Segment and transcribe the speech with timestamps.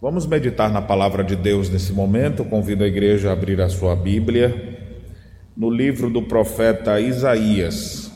[0.00, 2.44] Vamos meditar na palavra de Deus nesse momento.
[2.44, 4.78] Convido a igreja a abrir a sua Bíblia
[5.56, 8.08] no livro do profeta Isaías.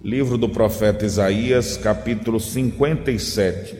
[0.00, 3.76] Livro do profeta Isaías, capítulo 57.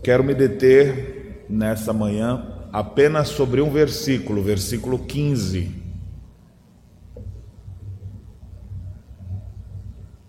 [0.00, 5.79] Quero me deter nessa manhã apenas sobre um versículo, versículo 15.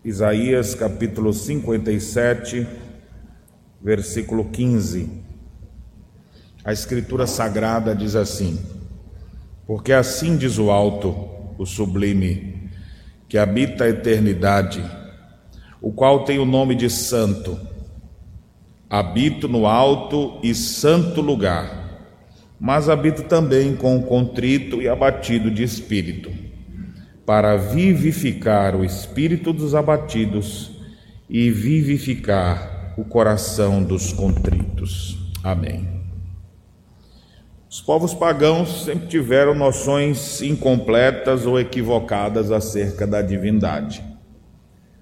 [0.03, 2.65] Isaías capítulo 57,
[3.79, 5.07] versículo 15.
[6.65, 8.59] A Escritura Sagrada diz assim:
[9.67, 11.15] Porque assim diz o Alto,
[11.55, 12.67] o Sublime,
[13.29, 14.83] que habita a eternidade,
[15.79, 17.59] o qual tem o nome de Santo.
[18.89, 22.09] Habito no alto e santo lugar,
[22.59, 26.41] mas habito também com o contrito e abatido de espírito
[27.25, 30.72] para vivificar o espírito dos abatidos
[31.30, 35.17] e vivificar o coração dos contritos.
[35.44, 36.02] Amém.
[37.69, 44.03] Os povos pagãos sempre tiveram noções incompletas ou equivocadas acerca da divindade.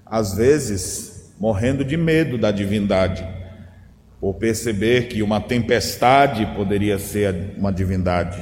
[0.05, 3.27] Às vezes, morrendo de medo da divindade,
[4.21, 8.37] por perceber que uma tempestade poderia ser uma divindade,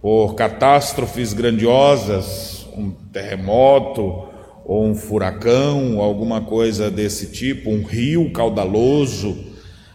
[0.00, 4.28] por catástrofes grandiosas um terremoto
[4.64, 9.36] ou um furacão, alguma coisa desse tipo, um rio caudaloso,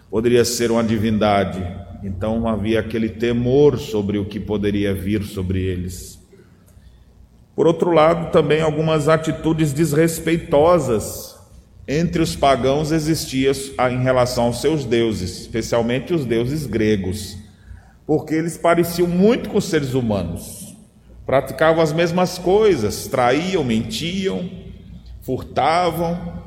[0.10, 1.64] poderia ser uma divindade.
[2.04, 6.20] Então havia aquele temor sobre o que poderia vir sobre eles.
[7.56, 11.38] Por outro lado, também algumas atitudes desrespeitosas
[11.88, 13.54] entre os pagãos existiam
[13.92, 17.38] em relação aos seus deuses, especialmente os deuses gregos,
[18.08, 20.63] porque eles pareciam muito com os seres humanos
[21.26, 24.50] praticavam as mesmas coisas, traíam, mentiam,
[25.22, 26.42] furtavam.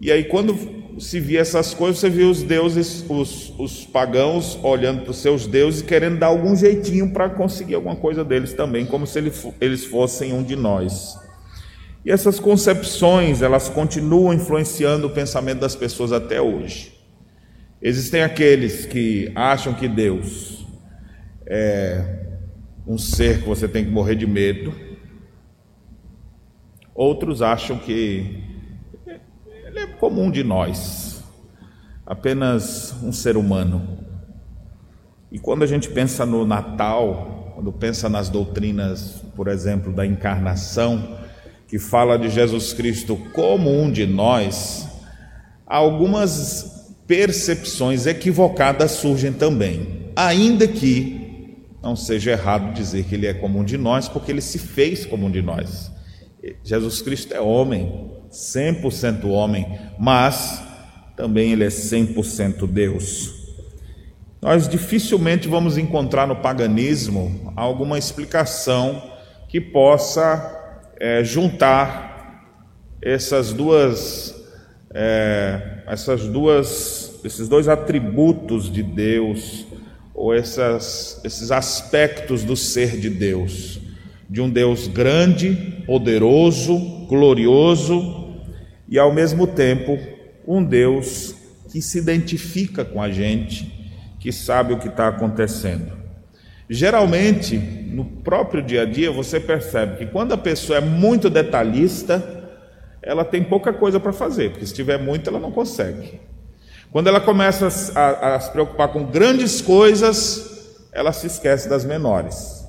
[0.00, 0.56] E aí, quando
[0.98, 5.46] se via essas coisas, você via os deuses, os, os pagãos, olhando para os seus
[5.46, 9.18] deuses e querendo dar algum jeitinho para conseguir alguma coisa deles também, como se
[9.60, 11.18] eles fossem um de nós.
[12.04, 16.94] E essas concepções, elas continuam influenciando o pensamento das pessoas até hoje.
[17.82, 20.64] Existem aqueles que acham que Deus
[21.46, 22.25] é
[22.86, 24.72] um ser que você tem que morrer de medo.
[26.94, 28.42] Outros acham que
[29.66, 31.22] ele é comum de nós,
[32.06, 33.98] apenas um ser humano.
[35.30, 41.18] E quando a gente pensa no Natal, quando pensa nas doutrinas, por exemplo, da encarnação,
[41.66, 44.88] que fala de Jesus Cristo como um de nós,
[45.66, 51.25] algumas percepções equivocadas surgem também, ainda que
[51.82, 55.30] não seja errado dizer que ele é comum de nós, porque ele se fez comum
[55.30, 55.90] de nós.
[56.62, 60.62] Jesus Cristo é homem, 100% homem, mas
[61.16, 63.34] também ele é 100% Deus.
[64.40, 69.02] Nós dificilmente vamos encontrar no paganismo alguma explicação
[69.48, 70.52] que possa
[71.00, 72.44] é, juntar
[73.02, 74.34] essas duas,
[74.92, 79.66] é, essas duas, esses dois atributos de Deus
[80.16, 83.78] ou essas, esses aspectos do ser de Deus,
[84.28, 88.34] de um Deus grande, poderoso, glorioso
[88.88, 89.98] e ao mesmo tempo
[90.48, 91.34] um Deus
[91.70, 93.70] que se identifica com a gente,
[94.18, 95.92] que sabe o que está acontecendo.
[96.68, 102.56] Geralmente, no próprio dia a dia, você percebe que quando a pessoa é muito detalhista,
[103.02, 106.18] ela tem pouca coisa para fazer, porque se tiver muito, ela não consegue.
[106.90, 112.64] Quando ela começa a, a, se preocupar com grandes coisas, ela se esquece das menores.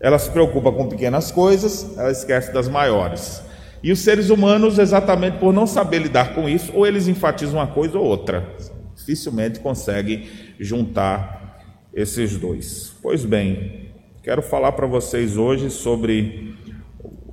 [0.00, 3.42] Ela se preocupa com pequenas coisas, ela esquece das maiores.
[3.82, 7.66] E os seres humanos, exatamente por não saber lidar com isso, ou eles enfatizam uma
[7.66, 8.46] coisa ou outra.
[8.94, 10.26] Dificilmente conseguem
[10.58, 11.60] juntar
[11.92, 12.94] esses dois.
[13.02, 13.90] Pois bem,
[14.22, 16.54] quero falar para vocês hoje sobre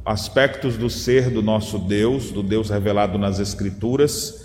[0.05, 4.42] aspectos do ser do nosso Deus, do Deus revelado nas Escrituras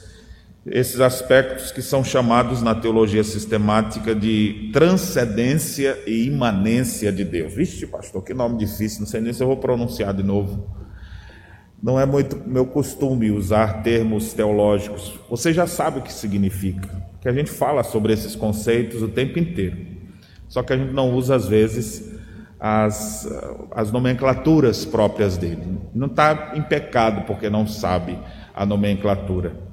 [0.66, 7.54] esses aspectos que são chamados na teologia sistemática de transcendência e imanência de Deus.
[7.54, 10.68] Vixe, pastor, que nome difícil, não sei nem se eu vou pronunciar de novo.
[11.82, 15.14] Não é muito meu costume usar termos teológicos.
[15.30, 16.88] Você já sabe o que significa,
[17.20, 19.76] que a gente fala sobre esses conceitos o tempo inteiro.
[20.48, 22.12] Só que a gente não usa, às vezes,
[22.58, 23.28] as,
[23.70, 25.78] as nomenclaturas próprias dele.
[25.94, 28.18] Não está em pecado porque não sabe
[28.54, 29.67] a nomenclatura.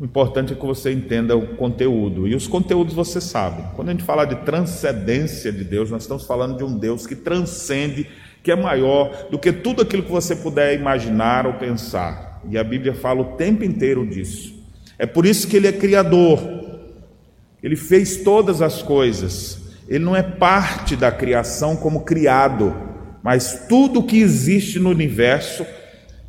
[0.00, 2.28] O importante é que você entenda o conteúdo.
[2.28, 3.64] E os conteúdos você sabe.
[3.74, 7.16] Quando a gente fala de transcendência de Deus, nós estamos falando de um Deus que
[7.16, 8.08] transcende
[8.40, 12.40] que é maior do que tudo aquilo que você puder imaginar ou pensar.
[12.48, 14.54] E a Bíblia fala o tempo inteiro disso.
[14.96, 16.38] É por isso que ele é criador.
[17.60, 19.60] Ele fez todas as coisas.
[19.88, 22.72] Ele não é parte da criação como criado,
[23.20, 25.66] mas tudo que existe no universo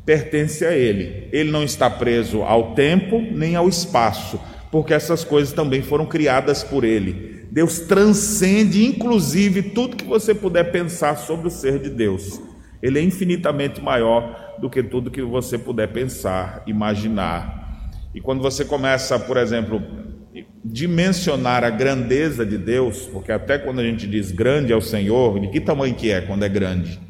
[0.10, 1.28] pertence a ele.
[1.32, 4.42] Ele não está preso ao tempo nem ao espaço,
[4.72, 7.46] porque essas coisas também foram criadas por ele.
[7.52, 12.42] Deus transcende, inclusive, tudo que você puder pensar sobre o ser de Deus.
[12.82, 17.92] Ele é infinitamente maior do que tudo que você puder pensar, imaginar.
[18.12, 19.80] E quando você começa, por exemplo,
[20.66, 25.40] dimensionar a grandeza de Deus, porque até quando a gente diz grande é o Senhor,
[25.40, 27.09] de que tamanho que é quando é grande?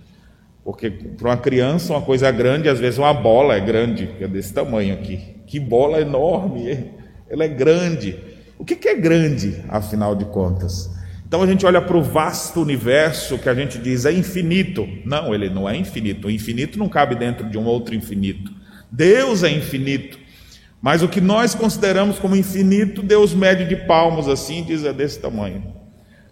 [0.69, 4.27] Porque para uma criança uma coisa grande, às vezes uma bola é grande, que é
[4.27, 5.19] desse tamanho aqui.
[5.47, 6.91] Que bola enorme,
[7.27, 8.15] ela é grande.
[8.55, 10.87] O que é grande, afinal de contas?
[11.27, 14.87] Então a gente olha para o vasto universo que a gente diz é infinito.
[15.03, 16.27] Não, ele não é infinito.
[16.27, 18.51] O infinito não cabe dentro de um outro infinito.
[18.91, 20.19] Deus é infinito.
[20.79, 25.19] Mas o que nós consideramos como infinito, Deus mede de palmos assim, diz é desse
[25.19, 25.78] tamanho.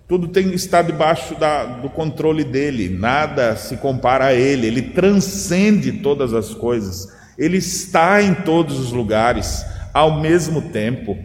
[0.08, 5.92] Tudo tem está debaixo da, do controle dele, nada se compara a ele, ele transcende
[5.92, 11.18] todas as coisas, ele está em todos os lugares ao mesmo tempo,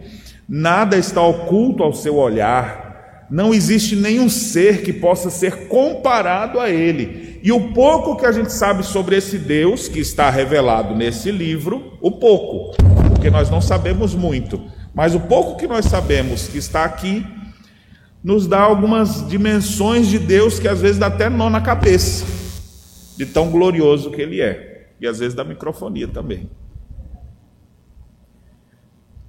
[0.49, 6.69] nada está oculto ao seu olhar, não existe nenhum ser que possa ser comparado a
[6.69, 7.39] ele.
[7.41, 11.97] E o pouco que a gente sabe sobre esse Deus que está revelado nesse livro,
[12.01, 12.75] o pouco,
[13.07, 14.61] porque nós não sabemos muito,
[14.93, 17.25] mas o pouco que nós sabemos que está aqui,
[18.23, 22.25] nos dá algumas dimensões de Deus que às vezes dá até nó na cabeça,
[23.17, 26.49] de tão glorioso que Ele é, e às vezes da microfonia também.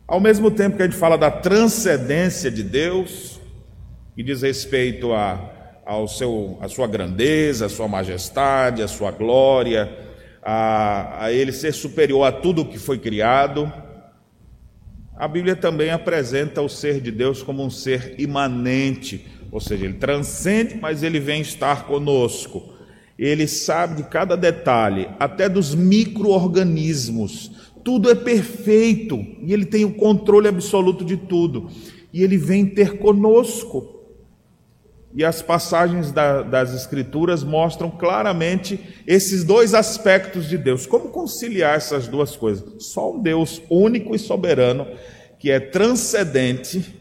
[0.06, 3.40] Ao mesmo tempo que a gente fala da transcendência de Deus,
[4.14, 5.50] que diz respeito a,
[5.84, 9.90] ao seu, a sua grandeza, a sua majestade, a sua glória,
[10.42, 13.72] a, a Ele ser superior a tudo que foi criado,
[15.16, 19.94] a Bíblia também apresenta o ser de Deus como um ser imanente, ou seja, ele
[19.94, 22.74] transcende, mas ele vem estar conosco.
[23.16, 27.52] Ele sabe de cada detalhe, até dos micro-organismos.
[27.84, 31.70] Tudo é perfeito e ele tem o controle absoluto de tudo.
[32.12, 34.03] E ele vem ter conosco.
[35.14, 40.86] E as passagens da, das Escrituras mostram claramente esses dois aspectos de Deus.
[40.86, 42.84] Como conciliar essas duas coisas?
[42.84, 44.86] Só um Deus único e soberano,
[45.38, 46.94] que é transcendente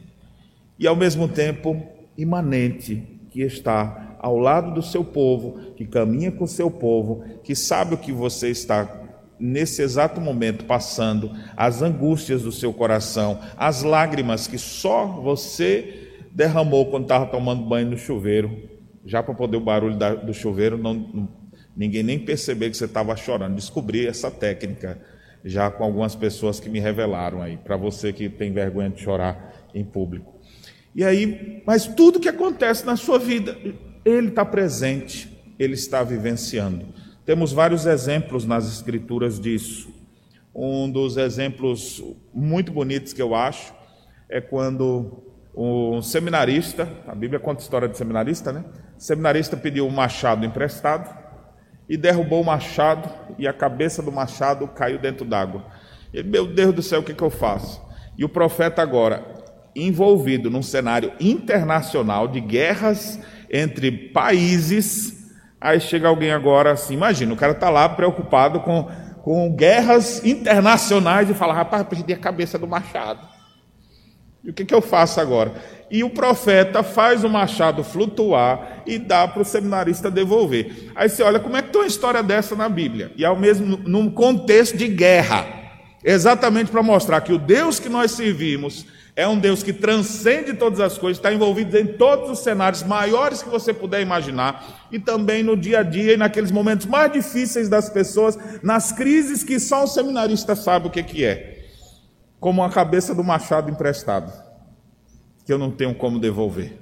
[0.77, 1.81] e ao mesmo tempo
[2.15, 3.01] imanente,
[3.31, 7.95] que está ao lado do seu povo, que caminha com o seu povo, que sabe
[7.95, 9.01] o que você está
[9.39, 16.02] nesse exato momento passando, as angústias do seu coração, as lágrimas que só você
[16.33, 18.69] derramou quando estava tomando banho no chuveiro,
[19.05, 21.29] já para poder o barulho da, do chuveiro, não, não,
[21.75, 23.55] ninguém nem perceber que você estava chorando.
[23.55, 24.99] Descobri essa técnica
[25.45, 29.67] já com algumas pessoas que me revelaram aí, para você que tem vergonha de chorar
[29.75, 30.33] em público.
[30.95, 33.57] E aí, mas tudo que acontece na sua vida,
[34.05, 36.85] Ele está presente, Ele está vivenciando.
[37.25, 39.93] Temos vários exemplos nas Escrituras disso.
[40.55, 42.01] Um dos exemplos
[42.33, 43.73] muito bonitos que eu acho
[44.29, 48.63] é quando um seminarista, a Bíblia conta a história de seminarista, né?
[48.97, 51.09] Seminarista pediu um machado emprestado
[51.87, 55.65] e derrubou o machado e a cabeça do machado caiu dentro d'água.
[56.13, 57.81] Ele, meu Deus do céu, o que, que eu faço?
[58.17, 59.23] E o profeta agora,
[59.75, 63.19] envolvido num cenário internacional de guerras
[63.51, 68.87] entre países, aí chega alguém agora assim, imagina, o cara está lá preocupado com,
[69.21, 73.32] com guerras internacionais e fala, rapaz, perdi a cabeça do machado.
[74.43, 75.53] E o que, que eu faço agora?
[75.89, 80.91] E o profeta faz o machado flutuar e dá para o seminarista devolver.
[80.95, 83.11] Aí você olha como é que tem uma história dessa na Bíblia.
[83.15, 85.47] E ao mesmo num contexto de guerra.
[86.03, 88.85] Exatamente para mostrar que o Deus que nós servimos
[89.15, 93.43] é um Deus que transcende todas as coisas, está envolvido em todos os cenários maiores
[93.43, 97.69] que você puder imaginar, e também no dia a dia e naqueles momentos mais difíceis
[97.69, 101.52] das pessoas, nas crises que só o seminarista sabe o que, que é
[102.43, 104.29] como a cabeça do machado emprestado,
[105.45, 106.73] que eu não tenho como devolver.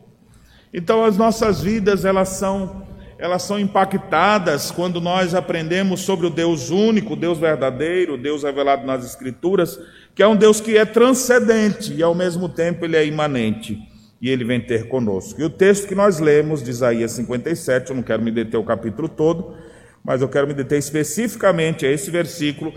[0.73, 2.87] Então as nossas vidas, elas são
[3.19, 9.05] elas são impactadas quando nós aprendemos sobre o Deus único, Deus verdadeiro, Deus revelado nas
[9.05, 9.79] Escrituras,
[10.15, 13.77] que é um Deus que é transcendente e ao mesmo tempo ele é imanente
[14.19, 15.39] e ele vem ter conosco.
[15.39, 18.63] E o texto que nós lemos de Isaías 57, eu não quero me deter o
[18.63, 19.55] capítulo todo,
[20.03, 22.73] mas eu quero me deter especificamente a esse versículo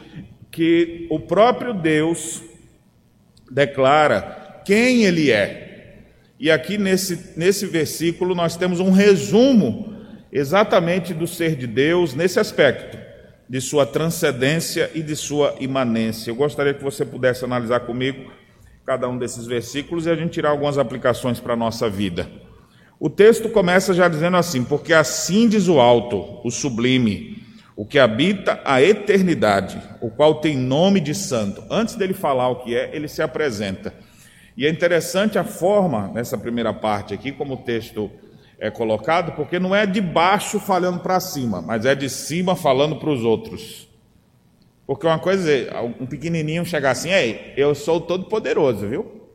[0.50, 2.43] que o próprio Deus
[3.50, 6.02] declara quem ele é.
[6.38, 9.94] E aqui nesse, nesse versículo nós temos um resumo
[10.32, 12.98] exatamente do ser de Deus nesse aspecto,
[13.48, 16.30] de sua transcendência e de sua imanência.
[16.30, 18.32] Eu gostaria que você pudesse analisar comigo
[18.84, 22.28] cada um desses versículos e a gente tirar algumas aplicações para a nossa vida.
[22.98, 27.43] O texto começa já dizendo assim: Porque assim diz o alto, o sublime,
[27.76, 31.62] o que habita a eternidade, o qual tem nome de santo.
[31.69, 33.93] Antes dele falar o que é, ele se apresenta.
[34.57, 38.11] E é interessante a forma, nessa primeira parte aqui, como o texto
[38.59, 42.97] é colocado, porque não é de baixo falando para cima, mas é de cima falando
[42.97, 43.88] para os outros.
[44.87, 49.28] Porque uma coisa é um pequenininho chegar assim, ei, eu sou todo poderoso, viu?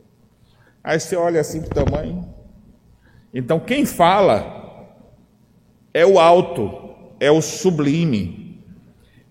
[0.82, 2.34] Aí você olha assim para o tamanho.
[3.34, 4.96] Então quem fala
[5.92, 6.89] é o alto,
[7.20, 8.64] é o sublime,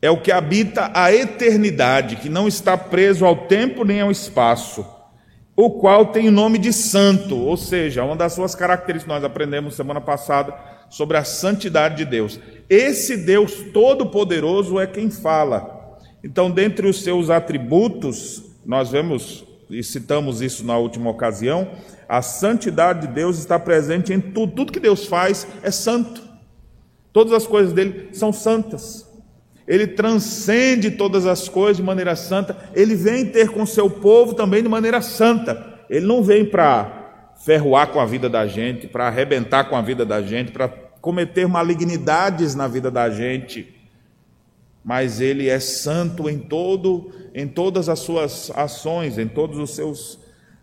[0.02, 4.86] é o que habita a eternidade, que não está preso ao tempo nem ao espaço
[5.62, 9.76] o qual tem o nome de santo, ou seja, uma das suas características nós aprendemos
[9.76, 10.56] semana passada
[10.90, 12.40] sobre a santidade de Deus.
[12.70, 16.00] Esse Deus todo-poderoso é quem fala.
[16.24, 21.68] Então, dentre os seus atributos, nós vemos e citamos isso na última ocasião,
[22.08, 24.54] a santidade de Deus está presente em tudo.
[24.56, 26.29] Tudo que Deus faz é santo.
[27.12, 29.10] Todas as coisas dele são santas
[29.70, 34.64] ele transcende todas as coisas de maneira santa, ele vem ter com seu povo também
[34.64, 35.78] de maneira santa.
[35.88, 40.04] Ele não vem para ferroar com a vida da gente, para arrebentar com a vida
[40.04, 43.72] da gente, para cometer malignidades na vida da gente,
[44.84, 50.18] mas ele é santo em todo, em todas as suas ações, em todos os seus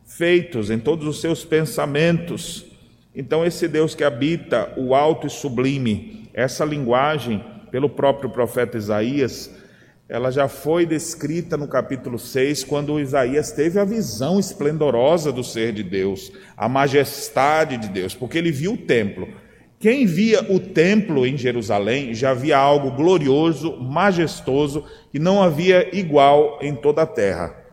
[0.05, 2.67] feitos, em todos os seus pensamentos.
[3.17, 9.51] Então esse Deus que habita o alto e sublime, essa linguagem pelo próprio profeta Isaías,
[10.07, 15.73] ela já foi descrita no capítulo 6, quando Isaías teve a visão esplendorosa do ser
[15.73, 19.27] de Deus, a majestade de Deus, porque ele viu o templo.
[19.81, 26.59] Quem via o templo em Jerusalém já via algo glorioso, majestoso, que não havia igual
[26.61, 27.66] em toda a terra.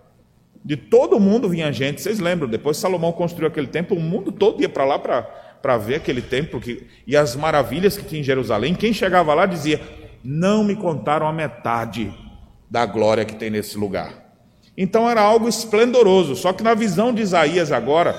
[0.64, 4.62] De todo mundo vinha gente, vocês lembram, depois Salomão construiu aquele templo, o mundo todo
[4.62, 8.74] ia para lá para ver aquele templo que, e as maravilhas que tinha em Jerusalém,
[8.74, 9.82] quem chegava lá dizia:
[10.24, 12.14] Não me contaram a metade
[12.70, 14.24] da glória que tem nesse lugar.
[14.78, 18.16] Então era algo esplendoroso, só que na visão de Isaías agora,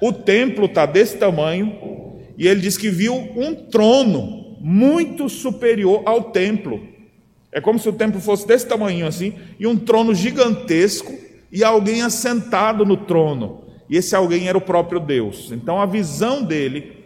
[0.00, 6.30] o templo está desse tamanho, e ele diz que viu um trono muito superior ao
[6.30, 6.80] templo.
[7.50, 11.12] É como se o templo fosse desse tamanho assim, e um trono gigantesco,
[11.50, 15.50] e alguém assentado no trono e esse alguém era o próprio Deus.
[15.50, 16.96] Então a visão dele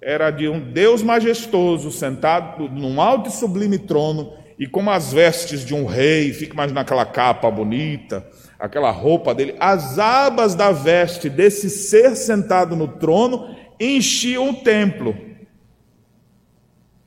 [0.00, 5.64] era de um Deus majestoso sentado num alto e sublime trono e com as vestes
[5.64, 8.26] de um rei, fica imaginando aquela capa bonita,
[8.58, 15.16] aquela roupa dele, as abas da veste desse ser sentado no trono enchiam o templo.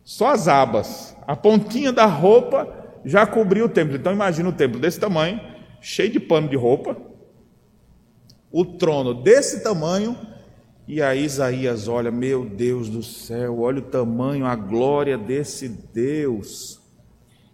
[0.04, 2.68] Só as abas, a pontinha da roupa
[3.04, 3.96] já cobriu o templo.
[3.96, 5.40] Então imagina o templo desse tamanho,
[5.82, 6.96] cheio de pano de roupa,
[8.52, 10.16] o trono desse tamanho,
[10.88, 16.80] e aí Isaías olha, meu Deus do céu, olha o tamanho, a glória desse Deus.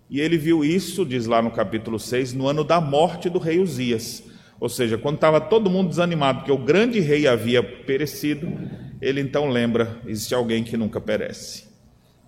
[0.10, 3.60] E ele viu isso, diz lá no capítulo 6, no ano da morte do rei
[3.60, 4.24] Uzias.
[4.60, 8.48] Ou seja, quando estava todo mundo desanimado, porque o grande rei havia perecido,
[9.02, 11.66] ele então lembra: existe alguém que nunca perece,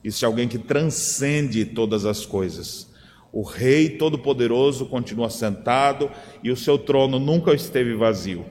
[0.04, 2.89] existe alguém que transcende todas as coisas.
[3.32, 6.10] O Rei Todo-Poderoso continua sentado
[6.44, 8.46] e o seu trono nunca esteve vazio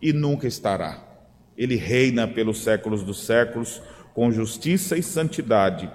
[0.00, 1.06] e nunca estará.
[1.56, 3.82] Ele reina pelos séculos dos séculos
[4.14, 5.90] com justiça e santidade.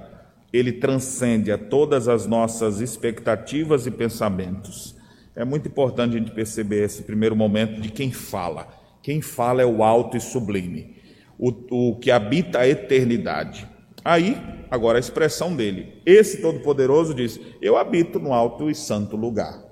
[0.52, 4.96] Ele transcende a todas as nossas expectativas e pensamentos.
[5.36, 8.68] É muito importante a gente perceber esse primeiro momento de quem fala.
[9.04, 10.96] Quem fala é o alto e sublime,
[11.38, 13.68] o, o que habita a eternidade.
[14.06, 16.00] Aí, agora a expressão dele.
[16.06, 19.66] Esse Todo-Poderoso diz: Eu habito no alto e santo lugar.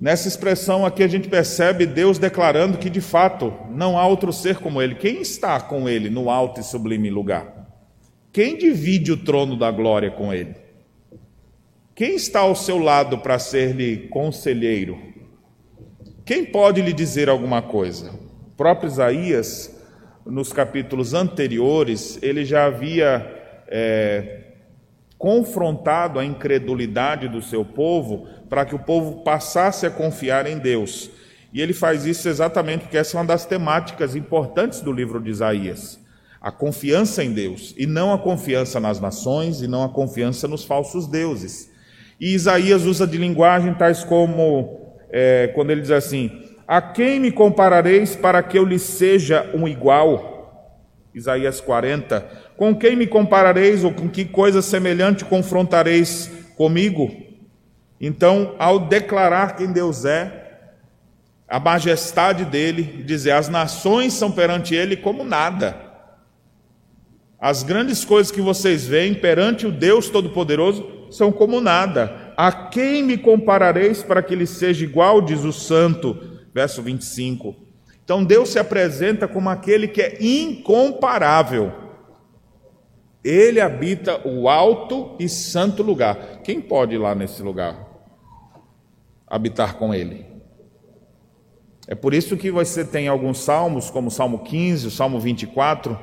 [0.00, 4.58] Nessa expressão aqui a gente percebe Deus declarando que de fato não há outro ser
[4.58, 4.94] como Ele.
[4.94, 7.68] Quem está com Ele no alto e sublime lugar?
[8.32, 10.54] Quem divide o trono da glória com Ele?
[11.92, 14.96] Quem está ao seu lado para ser-lhe conselheiro?
[16.24, 18.12] Quem pode lhe dizer alguma coisa?
[18.46, 19.79] O próprio Isaías,
[20.26, 24.40] nos capítulos anteriores, ele já havia é,
[25.18, 31.10] confrontado a incredulidade do seu povo para que o povo passasse a confiar em Deus.
[31.52, 35.30] E ele faz isso exatamente porque essa é uma das temáticas importantes do livro de
[35.30, 35.98] Isaías.
[36.40, 40.64] A confiança em Deus, e não a confiança nas nações, e não a confiança nos
[40.64, 41.70] falsos deuses.
[42.18, 46.30] E Isaías usa de linguagem tais como, é, quando ele diz assim:
[46.70, 50.78] A quem me comparareis para que eu lhe seja um igual?
[51.12, 52.20] Isaías 40,
[52.56, 57.10] Com quem me comparareis ou com que coisa semelhante confrontareis comigo?
[58.00, 60.68] Então, ao declarar quem Deus é,
[61.48, 65.74] a majestade dele, dizer: as nações são perante ele como nada.
[67.40, 72.32] As grandes coisas que vocês veem perante o Deus Todo-Poderoso são como nada.
[72.36, 77.54] A quem me comparareis para que ele seja igual, diz o santo, verso 25.
[78.04, 81.72] Então Deus se apresenta como aquele que é incomparável.
[83.22, 86.40] Ele habita o alto e santo lugar.
[86.42, 87.86] Quem pode ir lá nesse lugar?
[89.26, 90.26] Habitar com ele.
[91.86, 95.98] É por isso que você tem alguns salmos, como o Salmo 15, o Salmo 24,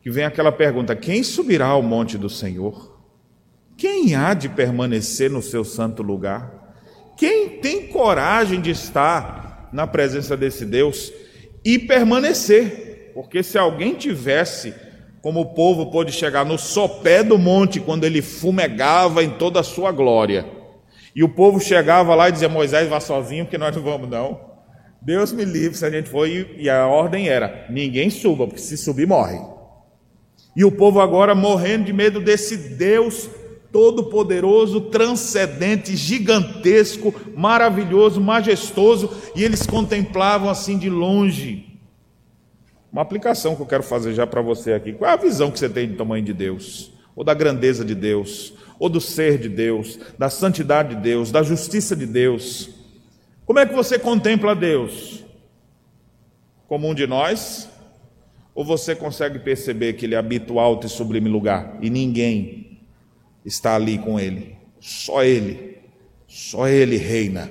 [0.00, 2.96] que vem aquela pergunta: quem subirá ao monte do Senhor?
[3.76, 6.74] Quem há de permanecer no seu santo lugar?
[7.16, 9.45] Quem tem coragem de estar
[9.76, 11.12] na presença desse Deus
[11.62, 13.12] e permanecer?
[13.14, 14.74] Porque se alguém tivesse
[15.20, 19.64] como o povo pôde chegar no sopé do monte quando ele fumegava em toda a
[19.64, 20.46] sua glória.
[21.14, 24.40] E o povo chegava lá e dizia: Moisés, vá sozinho, porque nós não vamos, não.
[25.02, 26.26] Deus me livre se a gente for.
[26.28, 29.38] E a ordem era: ninguém suba, porque se subir, morre.
[30.54, 33.28] E o povo agora morrendo de medo desse Deus
[33.76, 41.78] todo-poderoso, transcendente, gigantesco, maravilhoso, majestoso, e eles contemplavam assim de longe.
[42.90, 44.94] Uma aplicação que eu quero fazer já para você aqui.
[44.94, 46.90] Qual é a visão que você tem do tamanho de Deus?
[47.14, 48.54] Ou da grandeza de Deus?
[48.78, 49.98] Ou do ser de Deus?
[50.18, 51.30] Da santidade de Deus?
[51.30, 52.70] Da justiça de Deus?
[53.44, 55.22] Como é que você contempla Deus?
[56.66, 57.68] Como um de nós?
[58.54, 62.65] Ou você consegue perceber que Ele habita o alto e sublime lugar e ninguém
[63.46, 64.56] está ali com Ele?
[64.80, 65.78] Só Ele,
[66.26, 67.50] só Ele reina.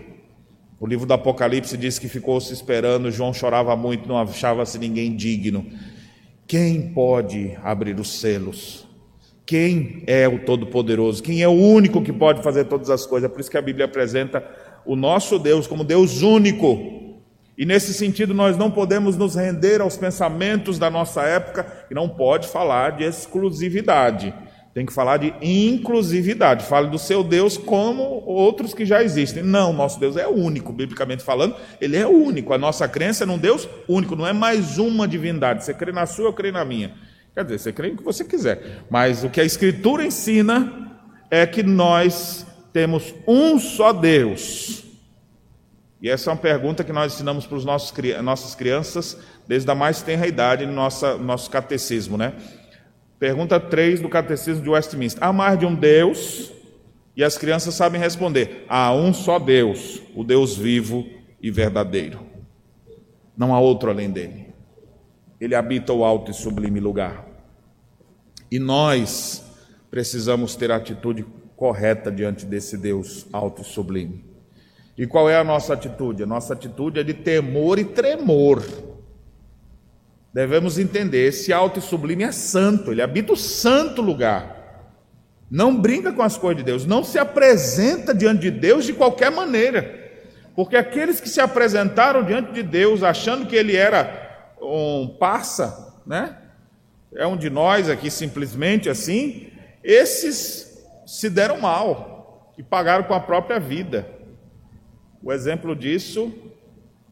[0.80, 5.16] O livro do Apocalipse diz que ficou se esperando, João chorava muito, não achava-se ninguém
[5.16, 5.66] digno.
[6.46, 8.86] Quem pode abrir os selos?
[9.46, 11.24] Quem é o Todo-Poderoso?
[11.24, 13.30] Quem é o único que pode fazer todas as coisas?
[13.30, 14.44] É por isso que a Bíblia apresenta
[14.86, 16.96] o nosso Deus como Deus único.
[17.58, 22.10] E nesse sentido, nós não podemos nos render aos pensamentos da nossa época, e não
[22.10, 24.34] pode falar de exclusividade.
[24.76, 26.66] Tem que falar de inclusividade.
[26.66, 29.42] Fale do seu Deus como outros que já existem.
[29.42, 32.54] Não, nosso Deus é único, biblicamente falando, ele é único.
[32.54, 35.64] A nossa crença é num Deus único, não é mais uma divindade.
[35.64, 36.94] Você crê na sua, eu creio na minha.
[37.34, 38.84] Quer dizer, você crê no que você quiser.
[38.90, 40.92] Mas o que a Escritura ensina
[41.32, 44.84] é que nós temos um só Deus.
[46.02, 50.02] E essa é uma pergunta que nós ensinamos para nossos, nossas crianças desde a mais
[50.02, 52.34] tenra idade no nosso catecismo, né?
[53.20, 56.52] Pergunta 3 do Catecismo de Westminster: Há mais de um Deus?
[57.16, 61.06] E as crianças sabem responder: há um só Deus, o Deus vivo
[61.42, 62.20] e verdadeiro.
[63.38, 64.48] Não há outro além dele.
[65.40, 67.26] Ele habita o alto e sublime lugar.
[68.52, 69.44] E nós
[69.90, 71.26] precisamos ter a atitude
[71.56, 74.26] correta diante desse Deus alto e sublime.
[74.98, 76.24] E qual é a nossa atitude?
[76.24, 78.64] A nossa atitude é de temor e tremor
[80.36, 84.54] devemos entender: esse alto e sublime é santo, ele habita o santo lugar.
[85.50, 89.32] Não brinca com as coisas de Deus, não se apresenta diante de Deus de qualquer
[89.32, 90.04] maneira.
[90.54, 96.38] Porque aqueles que se apresentaram diante de Deus achando que ele era um parça, né?
[97.16, 99.48] É um de nós aqui simplesmente assim,
[99.82, 104.06] esses se deram mal e pagaram com a própria vida.
[105.24, 106.34] O exemplo disso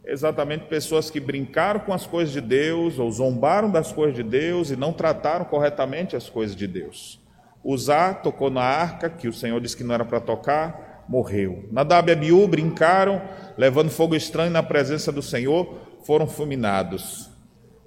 [0.05, 4.69] exatamente pessoas que brincaram com as coisas de Deus ou zombaram das coisas de Deus
[4.69, 7.21] e não trataram corretamente as coisas de Deus.
[7.63, 11.67] Uzá tocou na arca, que o Senhor disse que não era para tocar, morreu.
[11.71, 13.21] Nadab e Abiú brincaram,
[13.57, 17.31] levando fogo estranho na presença do Senhor, foram fulminados.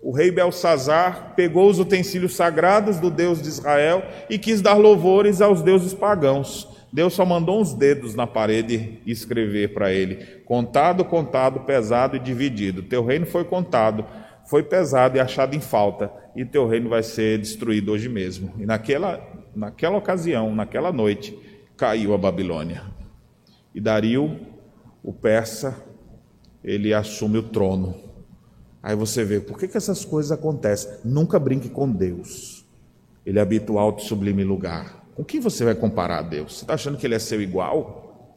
[0.03, 5.43] O rei Belsazar pegou os utensílios sagrados do Deus de Israel e quis dar louvores
[5.43, 6.76] aos deuses pagãos.
[6.97, 12.83] Deus só mandou uns dedos na parede escrever para ele: contado, contado, pesado e dividido.
[12.83, 14.07] Teu reino foi contado,
[14.47, 18.51] foi pesado e achado em falta, e teu reino vai ser destruído hoje mesmo.
[18.59, 19.21] E naquela,
[19.55, 21.39] naquela ocasião, naquela noite,
[21.77, 22.85] caiu a Babilônia.
[23.75, 24.41] E Dario,
[25.05, 25.77] o persa,
[26.65, 27.95] ele assume o trono.
[28.83, 30.91] Aí você vê, por que, que essas coisas acontecem?
[31.05, 32.65] Nunca brinque com Deus.
[33.27, 34.96] Ele habita o alto e sublime lugar.
[35.17, 36.59] Com quem você vai comparar a Deus?
[36.59, 38.31] Você está achando que ele é seu igual?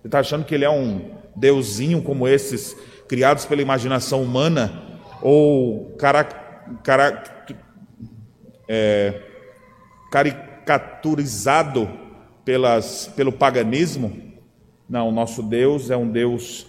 [0.00, 2.76] Você está achando que ele é um deusinho como esses
[3.08, 4.98] criados pela imaginação humana?
[5.22, 6.24] Ou cara,
[6.82, 7.22] cara,
[8.68, 9.22] é,
[10.10, 11.88] caricaturizado
[12.44, 14.20] pelas, pelo paganismo?
[14.86, 16.66] Não, nosso Deus é um Deus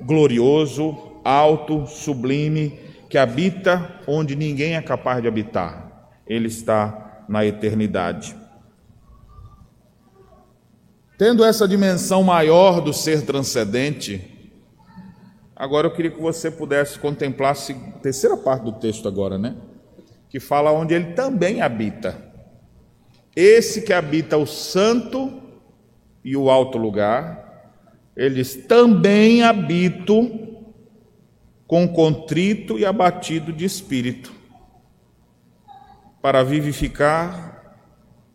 [0.00, 2.78] glorioso, alto, sublime,
[3.10, 5.92] que habita onde ninguém é capaz de habitar
[6.26, 8.34] ele está na eternidade.
[11.22, 14.50] Tendo essa dimensão maior do ser transcendente,
[15.54, 19.54] agora eu queria que você pudesse contemplar a terceira parte do texto agora, né?
[20.28, 22.20] Que fala onde ele também habita.
[23.36, 25.40] Esse que habita o santo
[26.24, 27.70] e o alto lugar,
[28.16, 30.28] ele diz: também habito
[31.68, 34.32] com contrito e abatido de espírito,
[36.20, 37.51] para vivificar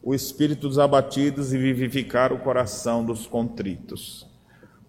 [0.07, 4.25] o espírito dos abatidos e vivificar o coração dos contritos.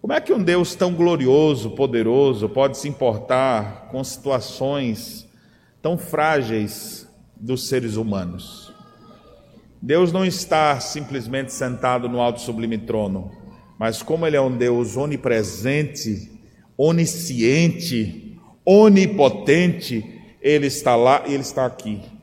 [0.00, 5.28] Como é que um Deus tão glorioso, poderoso, pode se importar com situações
[5.83, 8.72] tão frágeis dos seres humanos?
[9.83, 13.33] Deus não está simplesmente sentado no alto sublime trono,
[13.76, 16.31] mas como Ele é um Deus onipresente,
[16.76, 20.04] onisciente, onipotente,
[20.40, 22.17] Ele está lá e Ele está aqui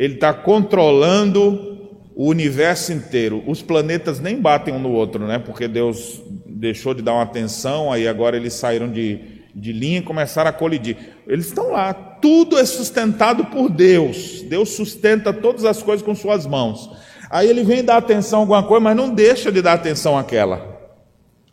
[0.00, 1.78] ele está controlando
[2.16, 3.44] o universo inteiro.
[3.46, 5.38] Os planetas nem batem um no outro, né?
[5.38, 9.20] Porque Deus deixou de dar uma atenção, aí agora eles saíram de,
[9.54, 10.96] de linha e começaram a colidir.
[11.26, 14.40] Eles estão lá, tudo é sustentado por Deus.
[14.40, 16.90] Deus sustenta todas as coisas com suas mãos.
[17.28, 20.80] Aí ele vem dar atenção a alguma coisa, mas não deixa de dar atenção àquela.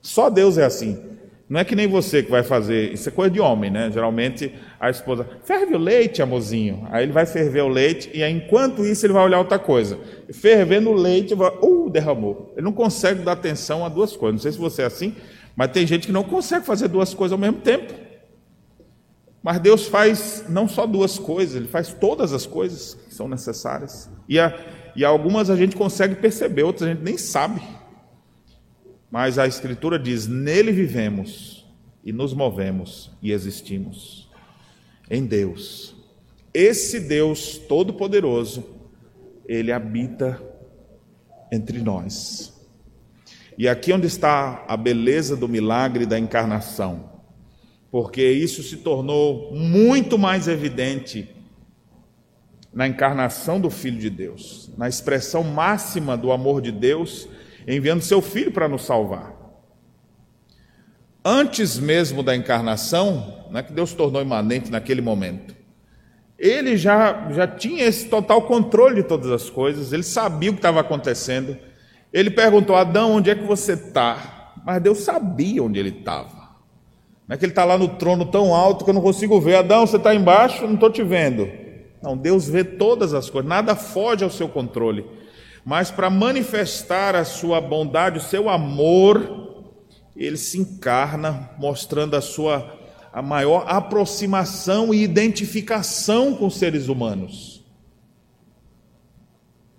[0.02, 0.98] Só Deus é assim.
[1.50, 3.90] Não é que nem você que vai fazer, isso é coisa de homem, né?
[3.90, 6.86] Geralmente a esposa, ferve o leite, amorzinho.
[6.92, 9.98] Aí ele vai ferver o leite e aí, enquanto isso ele vai olhar outra coisa.
[10.34, 12.52] Fervendo o leite, vai, uh, derramou.
[12.58, 14.36] Ele não consegue dar atenção a duas coisas.
[14.36, 15.16] Não sei se você é assim,
[15.56, 17.94] mas tem gente que não consegue fazer duas coisas ao mesmo tempo.
[19.42, 24.10] Mas Deus faz não só duas coisas, Ele faz todas as coisas que são necessárias.
[24.28, 24.54] E, a,
[24.94, 27.62] e algumas a gente consegue perceber, outras a gente nem sabe.
[29.10, 31.66] Mas a Escritura diz: nele vivemos
[32.04, 34.30] e nos movemos e existimos.
[35.10, 35.96] Em Deus.
[36.54, 38.64] Esse Deus Todo-Poderoso,
[39.48, 40.42] ele habita
[41.52, 42.54] entre nós.
[43.58, 47.10] E aqui onde está a beleza do milagre da encarnação,
[47.90, 51.30] porque isso se tornou muito mais evidente
[52.74, 57.28] na encarnação do Filho de Deus, na expressão máxima do amor de Deus
[57.68, 59.36] enviando seu filho para nos salvar.
[61.24, 65.54] Antes mesmo da encarnação, não é que Deus tornou imanente naquele momento,
[66.40, 70.60] ele já, já tinha esse total controle de todas as coisas, ele sabia o que
[70.60, 71.58] estava acontecendo.
[72.14, 74.54] Ele perguntou: Adão, onde é que você está?
[74.64, 76.48] Mas Deus sabia onde ele estava.
[77.28, 79.56] Não é que ele está lá no trono tão alto que eu não consigo ver.
[79.56, 80.66] Adão, você está embaixo?
[80.66, 81.50] Não estou te vendo.
[82.02, 85.04] Não, Deus vê todas as coisas, nada foge ao seu controle
[85.68, 89.66] mas para manifestar a sua bondade, o seu amor,
[90.16, 92.74] ele se encarna, mostrando a sua
[93.12, 97.66] a maior aproximação e identificação com os seres humanos.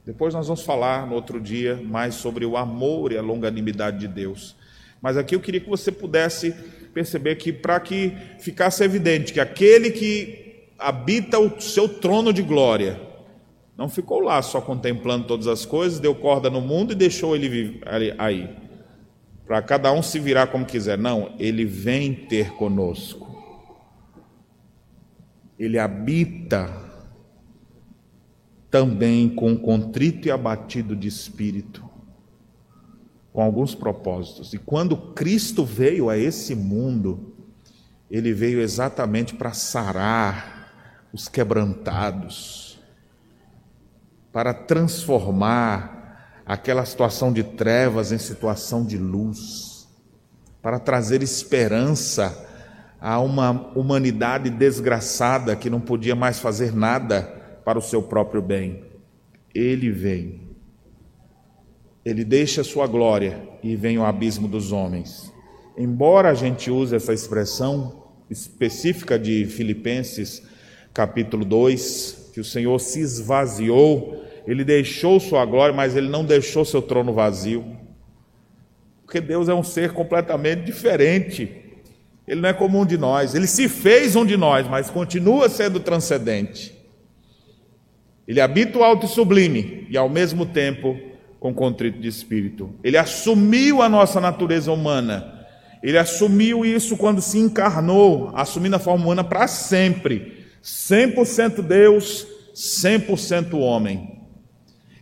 [0.04, 4.08] Depois nós vamos falar no outro dia mais sobre o amor e a longanimidade de
[4.08, 4.56] Deus.
[5.00, 6.52] Mas aqui eu queria que você pudesse
[6.92, 13.07] perceber que para que ficasse evidente que aquele que habita o seu trono de glória,
[13.78, 17.80] não ficou lá só contemplando todas as coisas, deu corda no mundo e deixou ele
[18.18, 18.50] aí.
[19.46, 20.98] Para cada um se virar como quiser.
[20.98, 23.40] Não, ele vem ter conosco.
[25.56, 26.68] Ele habita
[28.68, 31.88] também com contrito e abatido de espírito,
[33.32, 34.52] com alguns propósitos.
[34.52, 37.32] E quando Cristo veio a esse mundo,
[38.10, 42.67] ele veio exatamente para sarar os quebrantados
[44.32, 49.88] para transformar aquela situação de trevas em situação de luz,
[50.62, 52.46] para trazer esperança
[53.00, 57.22] a uma humanidade desgraçada que não podia mais fazer nada
[57.64, 58.82] para o seu próprio bem.
[59.54, 60.48] Ele vem.
[62.04, 65.32] Ele deixa a sua glória e vem ao abismo dos homens.
[65.76, 70.42] Embora a gente use essa expressão específica de Filipenses,
[70.92, 76.64] capítulo 2, que o Senhor se esvaziou, ele deixou sua glória, mas ele não deixou
[76.64, 77.64] seu trono vazio.
[79.04, 81.50] Porque Deus é um ser completamente diferente.
[82.28, 83.34] Ele não é como um de nós.
[83.34, 86.72] Ele se fez um de nós, mas continua sendo transcendente.
[88.28, 90.96] Ele habita o alto e sublime e, ao mesmo tempo,
[91.40, 92.72] com contrito de espírito.
[92.84, 95.44] Ele assumiu a nossa natureza humana.
[95.82, 100.37] Ele assumiu isso quando se encarnou, assumindo a forma humana para sempre.
[100.62, 104.18] 100% Deus, 100% homem.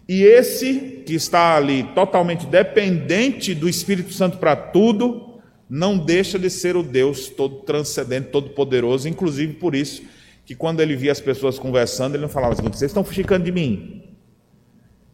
[0.09, 6.49] E esse que está ali totalmente dependente do Espírito Santo para tudo, não deixa de
[6.49, 10.03] ser o Deus todo transcendente, todo poderoso, inclusive por isso
[10.45, 13.51] que quando ele via as pessoas conversando, ele não falava assim: vocês estão fuxicando de
[13.51, 14.05] mim?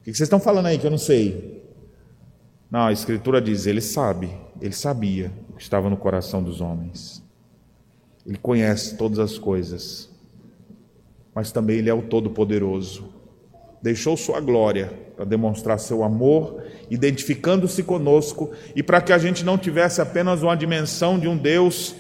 [0.01, 1.63] O que vocês estão falando aí que eu não sei?
[2.71, 7.23] Não, a Escritura diz: ele sabe, ele sabia o que estava no coração dos homens.
[8.27, 10.11] Ele conhece todas as coisas,
[11.35, 13.13] mas também ele é o Todo-Poderoso.
[13.83, 19.59] Deixou sua glória para demonstrar seu amor, identificando-se conosco e para que a gente não
[19.59, 21.95] tivesse apenas uma dimensão de um Deus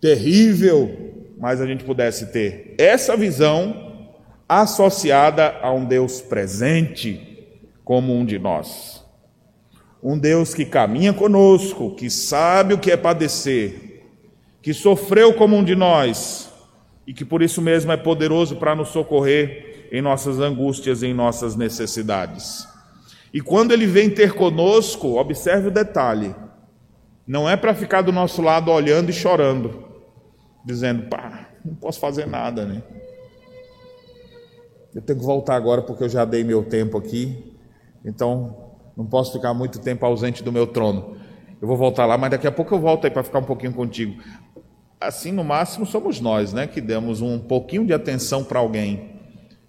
[0.00, 4.08] terrível, mas a gente pudesse ter essa visão
[4.48, 7.48] associada a um Deus presente
[7.84, 9.04] como um de nós.
[10.02, 14.02] Um Deus que caminha conosco, que sabe o que é padecer,
[14.60, 16.53] que sofreu como um de nós
[17.06, 21.56] e que por isso mesmo é poderoso para nos socorrer em nossas angústias em nossas
[21.56, 22.66] necessidades.
[23.32, 26.34] E quando ele vem ter conosco, observe o detalhe:
[27.26, 29.84] não é para ficar do nosso lado olhando e chorando
[30.64, 32.82] dizendo, pá, não posso fazer nada, né?
[34.94, 37.52] Eu tenho que voltar agora porque eu já dei meu tempo aqui,
[38.04, 41.16] então não posso ficar muito tempo ausente do meu trono.
[41.60, 43.72] Eu vou voltar lá, mas daqui a pouco eu volto aí para ficar um pouquinho
[43.72, 44.22] contigo.
[45.06, 49.10] Assim, no máximo, somos nós, né, que damos um pouquinho de atenção para alguém,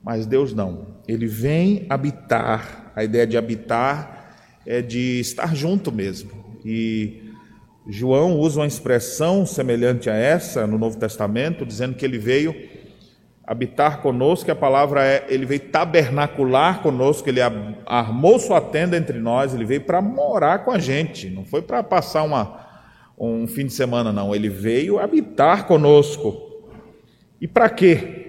[0.04, 0.96] mas Deus não.
[1.08, 2.92] Ele vem habitar.
[2.96, 6.32] A ideia de habitar é de estar junto mesmo.
[6.64, 7.32] E
[7.88, 12.56] João usa uma expressão semelhante a essa no Novo Testamento, dizendo que ele veio
[13.46, 17.40] habitar conosco, a palavra é, ele veio tabernacular conosco, ele
[17.86, 21.84] armou sua tenda entre nós, ele veio para morar com a gente, não foi para
[21.84, 22.60] passar uma,
[23.18, 26.64] um fim de semana, não, ele veio habitar conosco.
[27.40, 28.24] E para quê?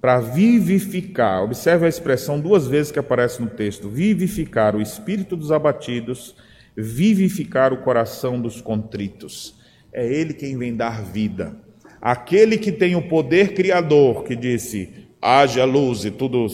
[0.00, 5.50] Para vivificar, observe a expressão duas vezes que aparece no texto: vivificar o espírito dos
[5.50, 6.34] abatidos
[6.80, 9.56] vivificar o coração dos contritos.
[9.92, 11.56] É Ele quem vem dar vida.
[12.00, 16.46] Aquele que tem o poder criador, que disse: haja luz, e tudo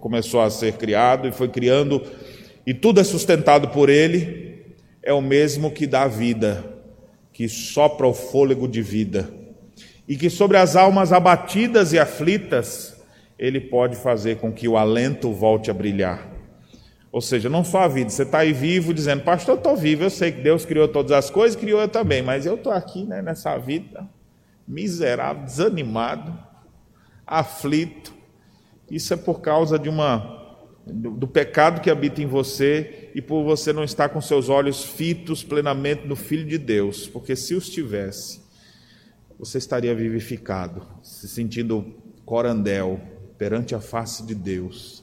[0.00, 2.02] começou a ser criado, e foi criando,
[2.66, 4.47] e tudo é sustentado por Ele,
[5.08, 6.62] é o mesmo que dá vida,
[7.32, 9.30] que sopra o fôlego de vida,
[10.06, 12.94] e que sobre as almas abatidas e aflitas,
[13.38, 16.28] Ele pode fazer com que o alento volte a brilhar.
[17.10, 20.04] Ou seja, não só a vida, você está aí vivo dizendo, pastor, eu estou vivo,
[20.04, 23.04] eu sei que Deus criou todas as coisas, criou eu também, mas eu estou aqui
[23.04, 24.06] né, nessa vida,
[24.68, 26.38] miserável, desanimado,
[27.26, 28.12] aflito.
[28.90, 30.38] Isso é por causa de uma
[30.92, 34.84] do, do, pecado que habita em você e por você não estar com seus olhos
[34.84, 38.40] fitos plenamente no Filho de Deus, porque se os tivesse,
[39.36, 43.00] você estaria vivificado, se sentindo corandel
[43.36, 45.02] perante a face de Deus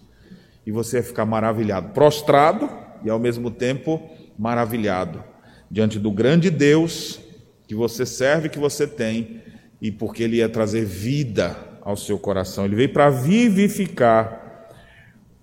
[0.65, 2.69] e você vai ficar maravilhado, prostrado
[3.03, 4.01] e ao mesmo tempo
[4.39, 5.21] maravilhado
[5.69, 7.19] diante do grande Deus
[7.67, 9.41] que você serve, que você tem,
[9.81, 12.63] e porque ele ia trazer vida ao seu coração.
[12.63, 14.44] Ele veio para vivificar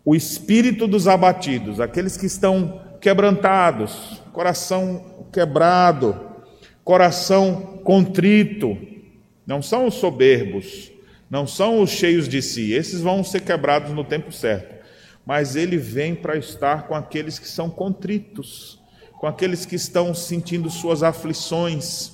[0.04, 6.18] o espírito dos abatidos, aqueles que estão quebrantados, coração quebrado,
[6.84, 8.76] coração contrito.
[9.46, 10.90] Não são os soberbos,
[11.30, 14.82] não são os cheios de si, esses vão ser quebrados no tempo certo
[15.24, 18.80] mas ele vem para estar com aqueles que são contritos,
[19.18, 22.12] com aqueles que estão sentindo suas aflições.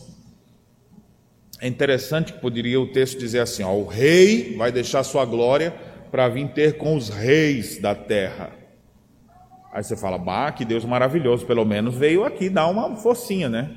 [1.60, 5.74] É interessante que poderia o texto dizer assim: ó, o rei vai deixar sua glória
[6.10, 8.50] para vir ter com os reis da terra.
[9.72, 13.76] Aí você fala, bah, que Deus maravilhoso, pelo menos veio aqui dar uma forcinha, né?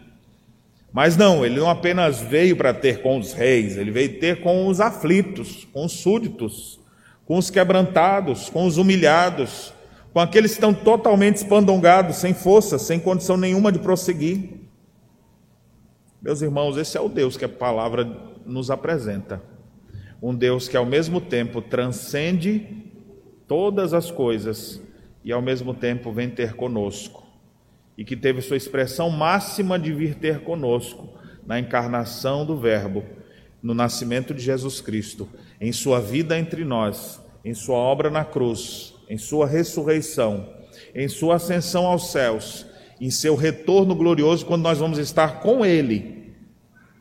[0.91, 4.67] Mas não, ele não apenas veio para ter com os reis, ele veio ter com
[4.67, 6.79] os aflitos, com os súditos,
[7.25, 9.73] com os quebrantados, com os humilhados,
[10.13, 14.49] com aqueles que estão totalmente espandongados, sem força, sem condição nenhuma de prosseguir.
[16.21, 18.05] Meus irmãos, esse é o Deus que a palavra
[18.45, 19.41] nos apresenta.
[20.21, 22.67] Um Deus que ao mesmo tempo transcende
[23.47, 24.81] todas as coisas
[25.23, 27.25] e ao mesmo tempo vem ter conosco.
[27.97, 31.09] E que teve sua expressão máxima de vir ter conosco
[31.45, 33.03] na encarnação do Verbo,
[33.61, 35.27] no nascimento de Jesus Cristo,
[35.59, 40.47] em sua vida entre nós em sua obra na cruz, em sua ressurreição,
[40.93, 42.65] em sua ascensão aos céus,
[42.99, 46.35] em seu retorno glorioso, quando nós vamos estar com Ele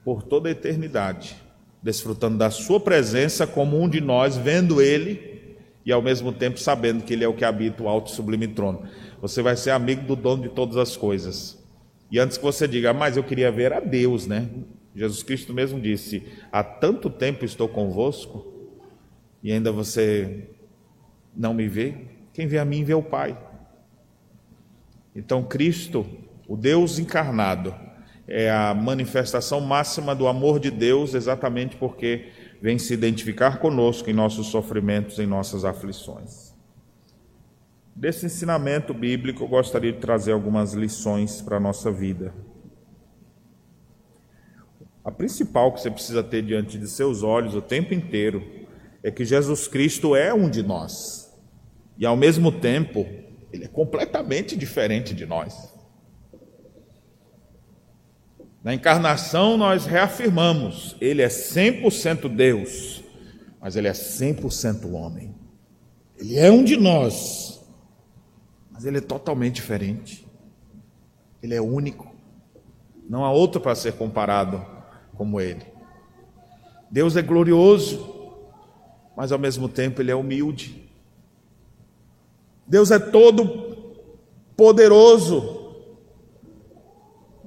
[0.04, 1.36] por toda a eternidade,
[1.82, 7.04] desfrutando da Sua presença como um de nós, vendo Ele e ao mesmo tempo sabendo
[7.04, 8.82] que Ele é o que habita o alto e sublime trono.
[9.20, 11.58] Você vai ser amigo do dono de todas as coisas.
[12.10, 14.48] E antes que você diga, ah, mas eu queria ver a Deus, né?
[14.94, 18.68] Jesus Cristo mesmo disse: Há tanto tempo estou convosco
[19.42, 20.48] e ainda você
[21.34, 21.94] não me vê,
[22.32, 23.38] quem vê a mim vê o Pai.
[25.14, 26.06] Então, Cristo,
[26.46, 27.74] o Deus encarnado,
[28.30, 32.28] é a manifestação máxima do amor de Deus, exatamente porque
[32.62, 36.54] vem se identificar conosco em nossos sofrimentos, em nossas aflições.
[37.94, 42.32] Desse ensinamento bíblico, eu gostaria de trazer algumas lições para a nossa vida.
[45.04, 48.46] A principal que você precisa ter diante de seus olhos o tempo inteiro
[49.02, 51.36] é que Jesus Cristo é um de nós.
[51.98, 53.06] E ao mesmo tempo,
[53.52, 55.69] ele é completamente diferente de nós.
[58.62, 63.02] Na encarnação, nós reafirmamos: Ele é 100% Deus,
[63.60, 65.34] mas Ele é 100% homem.
[66.18, 67.60] Ele é um de nós,
[68.70, 70.26] mas Ele é totalmente diferente.
[71.42, 72.14] Ele é único.
[73.08, 74.64] Não há outro para ser comparado
[75.14, 75.64] como Ele.
[76.90, 78.42] Deus é glorioso,
[79.16, 80.90] mas ao mesmo tempo Ele é humilde.
[82.66, 83.70] Deus é todo
[84.56, 85.59] poderoso,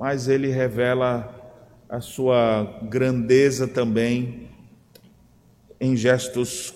[0.03, 1.33] mas ele revela
[1.87, 4.49] a sua grandeza também
[5.79, 6.73] em gestos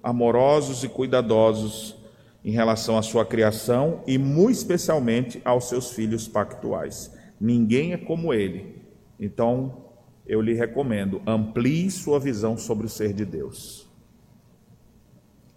[0.00, 1.96] amorosos e cuidadosos
[2.44, 7.12] em relação à sua criação e muito especialmente aos seus filhos pactuais.
[7.40, 8.80] Ninguém é como ele.
[9.18, 9.86] Então,
[10.24, 13.90] eu lhe recomendo, amplie sua visão sobre o ser de Deus.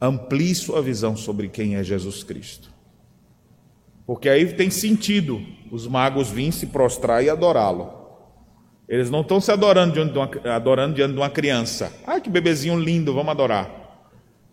[0.02, 2.73] Amplie sua visão sobre quem é Jesus Cristo.
[4.04, 5.39] Porque aí tem sentido
[5.73, 7.91] os magos virem se prostrar e adorá-lo.
[8.88, 11.91] Eles não estão se adorando diante, de uma, adorando diante de uma criança.
[12.05, 13.71] Ah, que bebezinho lindo, vamos adorar.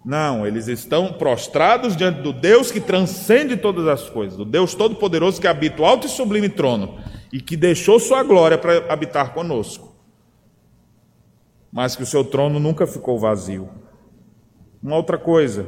[0.03, 5.39] Não, eles estão prostrados diante do Deus que transcende todas as coisas, do Deus Todo-Poderoso
[5.39, 6.99] que habita o alto e sublime trono
[7.31, 9.95] e que deixou sua glória para habitar conosco.
[11.71, 13.69] Mas que o seu trono nunca ficou vazio.
[14.83, 15.67] Uma outra coisa,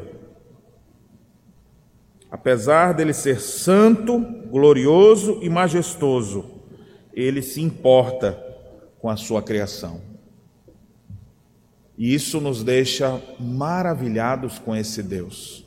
[2.32, 4.18] Apesar dele ser santo,
[4.50, 6.62] glorioso e majestoso,
[7.12, 8.42] ele se importa
[8.98, 10.00] com a sua criação.
[11.98, 15.66] E isso nos deixa maravilhados com esse Deus.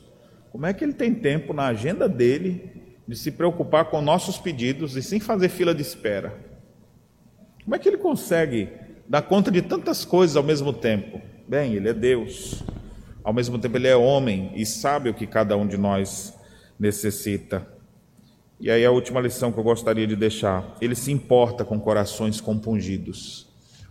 [0.50, 2.68] Como é que ele tem tempo na agenda dele
[3.06, 6.36] de se preocupar com nossos pedidos e sem fazer fila de espera?
[7.62, 8.70] Como é que ele consegue
[9.08, 11.20] dar conta de tantas coisas ao mesmo tempo?
[11.46, 12.64] Bem, ele é Deus.
[13.22, 16.35] Ao mesmo tempo, ele é homem e sabe o que cada um de nós
[16.78, 17.66] necessita.
[18.58, 22.40] E aí a última lição que eu gostaria de deixar: ele se importa com corações
[22.40, 23.46] compungidos,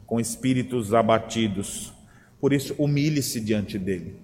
[0.06, 1.94] com espíritos abatidos.
[2.40, 4.16] Por isso, humilhe-se diante dele.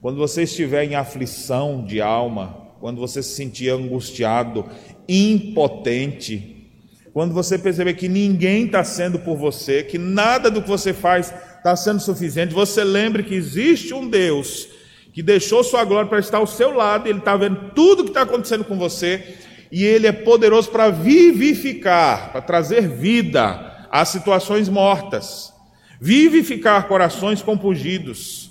[0.00, 4.64] Quando você estiver em aflição de alma, quando você se sentir angustiado,
[5.08, 6.70] impotente,
[7.12, 11.32] quando você perceber que ninguém está sendo por você, que nada do que você faz
[11.56, 14.68] está sendo suficiente, você lembre que existe um Deus
[15.16, 18.20] que deixou sua glória para estar ao seu lado, ele está vendo tudo que está
[18.20, 19.38] acontecendo com você,
[19.72, 25.54] e ele é poderoso para vivificar, para trazer vida às situações mortas,
[25.98, 28.50] vivificar corações compungidos,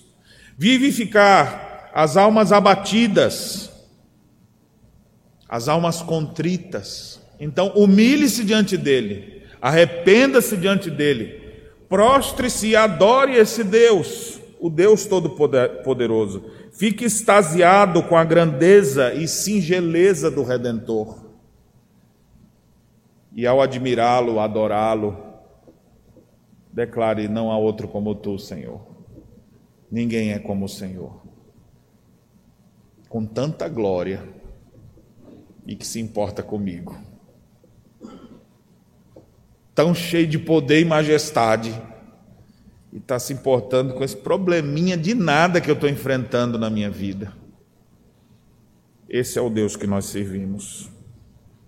[0.58, 3.70] vivificar as almas abatidas,
[5.48, 7.22] as almas contritas.
[7.40, 11.44] Então, humilhe-se diante dele, arrependa-se diante dele,
[11.88, 16.44] prostre-se e adore esse Deus o Deus Todo-Poderoso.
[16.72, 21.24] Fique extasiado com a grandeza e singeleza do Redentor.
[23.32, 25.24] E ao admirá-lo, adorá-lo,
[26.74, 28.82] declare: Não há outro como tu, Senhor.
[29.92, 31.22] Ninguém é como o Senhor.
[33.08, 34.28] Com tanta glória
[35.68, 36.98] e que se importa comigo.
[39.76, 41.72] Tão cheio de poder e majestade
[42.96, 46.90] e está se importando com esse probleminha de nada que eu estou enfrentando na minha
[46.90, 47.34] vida.
[49.10, 50.90] Esse é o Deus que nós servimos.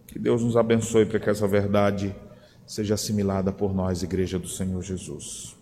[0.07, 2.15] Que Deus nos abençoe para que essa verdade
[2.65, 5.56] seja assimilada por nós, Igreja do Senhor Jesus.